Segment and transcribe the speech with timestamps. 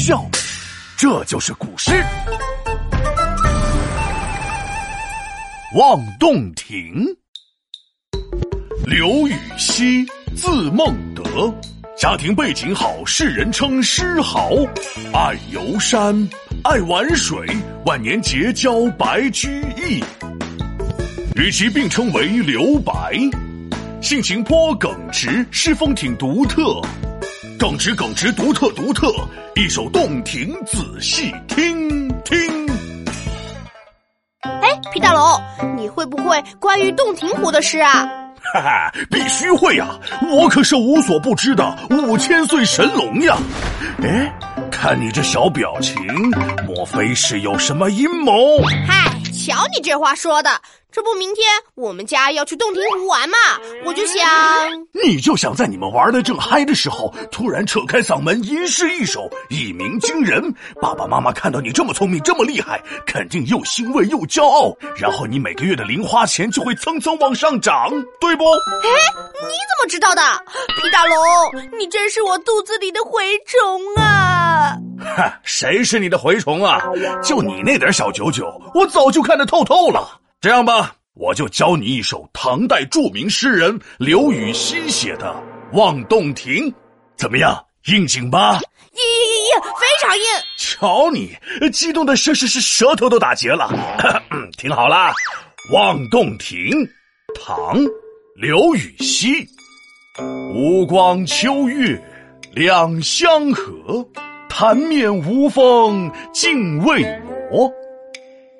[0.00, 0.24] 笑。
[0.96, 1.92] 这就是古诗
[5.78, 7.06] 《望洞庭》。
[8.84, 10.04] 刘禹锡，
[10.36, 11.22] 字孟德，
[11.96, 14.50] 家庭背景好，世人称诗豪，
[15.14, 16.28] 爱游山，
[16.64, 17.46] 爱玩水，
[17.86, 20.02] 晚年结交白居易，
[21.36, 23.14] 与其并称为刘白。
[24.02, 26.80] 性情颇耿直，诗风挺独特，
[27.60, 29.12] 耿直耿直，独特独特。
[29.54, 32.66] 一首《洞庭》，仔细听听。
[34.40, 38.08] 哎，皮大龙，你会不会关于洞庭湖的诗啊？
[38.54, 39.90] 哈哈，必须会呀！
[40.32, 43.36] 我可是无所不知的五千岁神龙呀！
[44.02, 44.34] 哎，
[44.72, 46.02] 看你这小表情，
[46.66, 48.56] 莫非是有什么阴谋？
[48.88, 50.50] 嗨，瞧你这话说的！
[50.92, 53.36] 这不，明天我们家要去洞庭湖玩嘛，
[53.84, 54.26] 我就想，
[55.04, 60.42] 你就想在你们玩的正嗨的时候，突然扯开嗓门吟诗一首，一鸣惊人。
[60.80, 64.76] 爸爸妈妈看到你这么聪明，这么厉害，肯定又欣慰又骄傲。
[64.96, 67.88] 然后你每个月的零花钱就会蹭蹭往上涨，
[68.20, 68.44] 对不？
[68.44, 68.88] 哎，
[69.42, 70.22] 你怎么知道的？
[70.80, 71.16] 皮大龙，
[71.78, 74.76] 你真是我肚子里的蛔虫啊！
[75.16, 76.80] 哈，谁是你的蛔虫啊？
[77.22, 80.19] 就你那点小九九，我早就看得透透了。
[80.40, 85.34] 这样吧，我就教你一首唐代著名诗人刘禹锡写的
[85.76, 86.64] 《望洞庭》，
[87.14, 87.62] 怎么样？
[87.88, 88.58] 应景吧？
[88.92, 90.24] 应应应应，非常应！
[90.56, 91.36] 瞧你，
[91.70, 93.68] 激动的是是是，舌头都打结了。
[94.56, 95.12] 听好了，
[95.74, 96.70] 《望洞庭》，
[97.38, 97.76] 唐，
[98.34, 99.46] 刘禹锡。
[100.54, 102.02] 吴光秋月
[102.54, 104.08] 两相和，
[104.48, 107.02] 潭面无风镜未
[107.50, 107.70] 磨。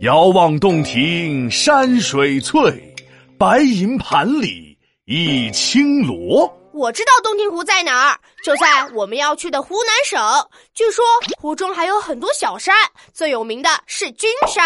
[0.00, 2.94] 遥望洞庭山水翠，
[3.36, 6.50] 白银盘里一青螺。
[6.72, 10.48] 我知道洞庭湖在哪儿，就在我们要去的湖南省。
[10.72, 11.04] 据说
[11.38, 12.74] 湖中还有很多小山，
[13.12, 14.64] 最有名的是君山。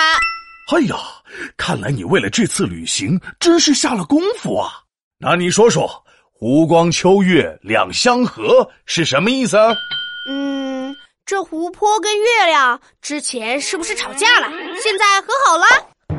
[0.72, 0.96] 哎呀，
[1.56, 4.70] 看来你为了这次旅行真是下了功夫啊！
[5.18, 5.90] 那你说说
[6.30, 9.58] ，“湖光秋月两相和”是什么意思？
[10.28, 10.94] 嗯。
[11.26, 14.48] 这湖泊跟月亮之前是不是吵架了？
[14.82, 15.64] 现在和好了？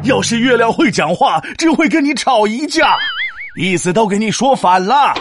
[0.03, 2.97] 要是月亮会讲话，只会跟你吵一架，
[3.61, 5.13] 意思都给你说反了。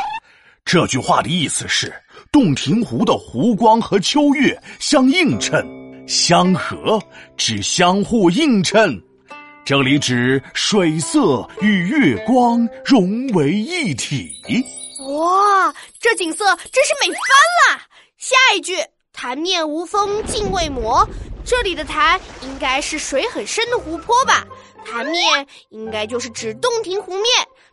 [0.65, 1.93] 这句话的意思是，
[2.33, 5.63] 洞庭湖的湖光和秋月相映衬，
[6.09, 6.99] 相和
[7.37, 8.99] 指相互映衬。
[9.67, 14.31] 这里指水色与月光融为一体。
[15.01, 17.83] 哇，这景色真是美翻了！
[18.17, 18.75] 下一句。
[19.17, 21.09] 潭面无风镜未磨，
[21.47, 24.45] 这里的潭应该是水很深的湖泊吧？
[24.85, 27.25] 潭面应该就是指洞庭湖面，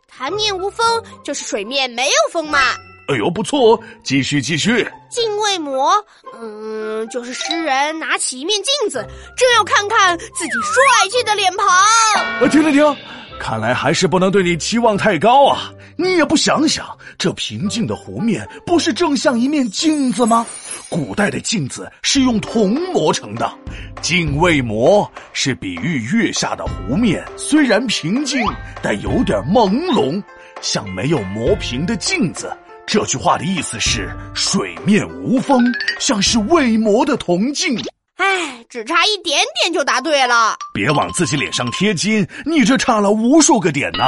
[0.06, 2.60] 潭面无风就是水面没有风嘛？
[3.08, 4.88] 哎呦，不错哦，继续继续。
[5.10, 5.92] 镜未磨，
[6.40, 11.66] 嗯，就是诗人拿起一面镜子，正要看看自己帅气的脸庞。
[11.66, 12.96] 啊，停停停！
[13.38, 15.72] 看来还是不能对你期望太高啊！
[15.96, 16.86] 你也不想想，
[17.18, 20.46] 这平静的湖面不是正像一面镜子吗？
[20.88, 23.52] 古代的镜子是用铜磨成的，
[24.00, 28.40] 镜未磨是比喻月下的湖面虽然平静，
[28.80, 30.22] 但有点朦胧，
[30.60, 32.56] 像没有磨平的镜子。
[32.86, 35.64] 这句话的意思是水面无风，
[35.98, 37.78] 像是未磨的铜镜。
[38.16, 40.56] 唉，只差一点点就答对了。
[40.74, 44.04] 别往自己脸上贴金，你这差了无数个点呢。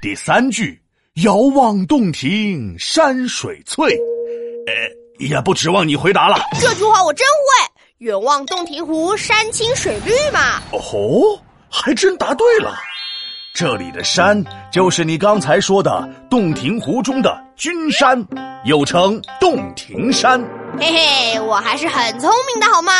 [0.00, 0.80] 第三句，
[1.22, 3.92] 遥望洞庭山水翠，
[4.66, 4.98] 呃。
[5.18, 6.36] 也不指望你回答了。
[6.60, 7.72] 这句话我真会。
[7.98, 10.62] 远望洞庭湖，山青水绿嘛。
[10.70, 12.78] 哦吼，还真答对了。
[13.60, 18.24] 这里的山就是你刚才说的洞庭湖中的君山，
[18.64, 20.40] 又称洞庭山。
[20.78, 22.92] 嘿嘿，我还是很聪明的好吗？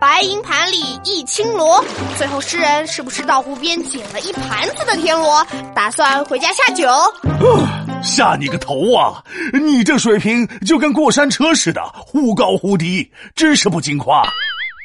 [0.00, 1.84] 白银盘里一青螺，
[2.16, 5.44] 最后诗人是不是到湖边捡了一盘子的田螺，
[5.74, 6.88] 打算回家下酒？
[8.00, 9.20] 下你个头啊！
[9.52, 14.22] 你这水平就跟过山车似的，忽高忽低，真是不经夸。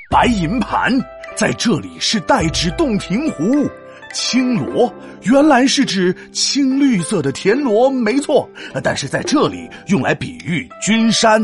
[0.09, 0.91] 白银盘
[1.35, 3.69] 在这里是代指洞庭湖，
[4.13, 4.93] 青螺
[5.23, 8.49] 原来是指青绿色的田螺，没错。
[8.83, 11.41] 但是在这里用来比喻君山，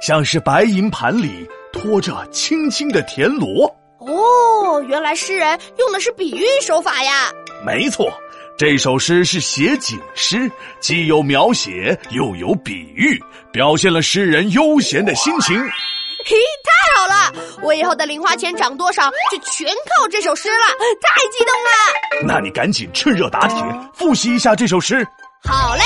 [0.00, 3.64] 像是白银盘里托着青青的田螺。
[3.98, 7.30] 哦，原来诗人用的是比喻手法呀。
[7.64, 8.12] 没错。
[8.56, 10.48] 这首诗是写景诗，
[10.78, 15.58] 既有描写又有比喻，表现了诗人悠闲的心情。
[16.24, 16.73] 嘿，太
[17.04, 17.30] 好了！
[17.62, 20.64] 我以后的零花钱涨多少，就全靠这首诗了，
[21.02, 22.26] 太激动了。
[22.26, 23.62] 那你赶紧趁热打铁，
[23.92, 25.06] 复习一下这首诗。
[25.46, 25.82] 好嘞，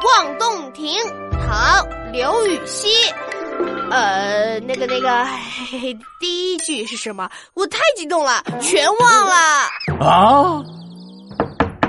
[0.06, 0.96] 《望洞庭》，
[1.44, 2.88] 唐·刘禹锡。
[3.90, 7.28] 呃，那个那个，嘿嘿，第一句是什么？
[7.54, 9.34] 我太激动了，全忘了。
[10.00, 10.62] 啊！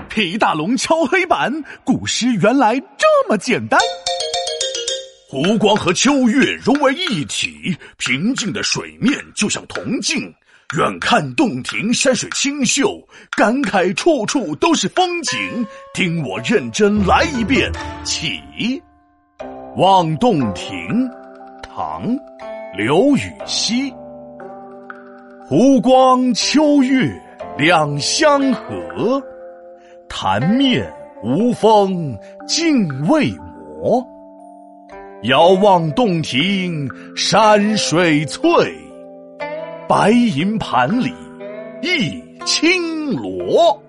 [0.10, 3.80] 皮大龙敲黑板，古诗原来这么简单。
[5.34, 10.32] 湖光和秋月融为一体，平静的水面就像铜镜。
[10.78, 13.02] 远看洞庭山水清秀，
[13.36, 15.66] 感慨处处都是风景。
[15.96, 17.72] 听我认真来一遍，
[18.04, 18.40] 起。
[19.76, 21.10] 望洞庭，
[21.64, 22.16] 唐，
[22.78, 23.92] 刘禹锡。
[25.48, 27.12] 湖光秋月
[27.58, 29.20] 两相和，
[30.08, 30.88] 潭面
[31.24, 32.16] 无风
[32.48, 34.13] 镜未磨。
[35.24, 38.52] 遥望洞庭山水翠。
[39.88, 41.14] 白银盘里
[41.82, 43.83] 一青螺。